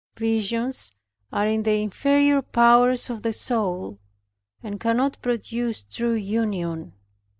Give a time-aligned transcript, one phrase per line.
[0.17, 0.95] Visions
[1.31, 3.99] are in the inferior powers of the soul,
[4.63, 6.93] and cannot produce true union.